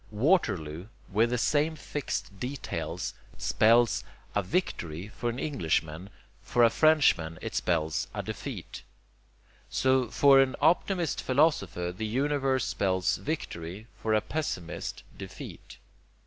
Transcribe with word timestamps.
'Waterloo,' 0.09 0.87
with 1.11 1.29
the 1.29 1.37
same 1.37 1.75
fixed 1.75 2.39
details, 2.39 3.13
spells 3.37 4.03
a 4.33 4.41
'victory' 4.41 5.09
for 5.09 5.29
an 5.29 5.37
englishman; 5.37 6.09
for 6.41 6.63
a 6.63 6.71
frenchman 6.71 7.37
it 7.39 7.53
spells 7.53 8.07
a 8.11 8.23
'defeat.' 8.23 8.81
So, 9.69 10.09
for 10.09 10.39
an 10.39 10.55
optimist 10.59 11.21
philosopher 11.21 11.91
the 11.95 12.07
universe 12.07 12.65
spells 12.65 13.17
victory, 13.17 13.85
for 13.95 14.15
a 14.15 14.21
pessimist, 14.21 15.03
defeat. 15.15 15.77